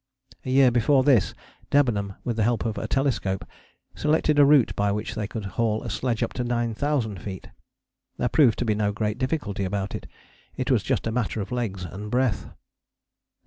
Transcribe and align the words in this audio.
A 0.47 0.49
year 0.49 0.71
before 0.71 1.03
this 1.03 1.35
Debenham, 1.69 2.15
with 2.23 2.35
the 2.35 2.41
help 2.43 2.65
of 2.65 2.79
a 2.79 2.87
telescope, 2.87 3.45
selected 3.93 4.39
a 4.39 4.45
route 4.45 4.75
by 4.75 4.91
which 4.91 5.13
they 5.13 5.27
could 5.27 5.45
haul 5.45 5.83
a 5.83 5.91
sledge 5.91 6.23
up 6.23 6.33
to 6.33 6.43
9000 6.43 7.21
feet. 7.21 7.49
There 8.17 8.27
proved 8.27 8.57
to 8.57 8.65
be 8.65 8.73
no 8.73 8.91
great 8.93 9.19
difficulty 9.19 9.63
about 9.63 9.93
it; 9.93 10.07
it 10.55 10.71
was 10.71 10.81
just 10.81 11.05
a 11.05 11.11
matter 11.11 11.39
of 11.39 11.51
legs 11.51 11.83
and 11.83 12.09
breath. 12.09 12.47